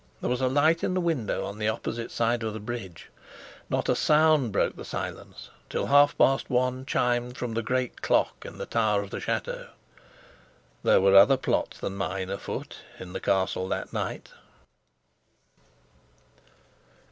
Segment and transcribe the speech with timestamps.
[0.19, 3.11] There was a light in the window on the opposite side of the bridge.
[3.69, 8.43] Not a sound broke the silence, till half past one chimed from the great clock
[8.43, 9.67] in the tower of the chateau.
[10.81, 14.29] There were other plots than mine afoot in the Castle that night.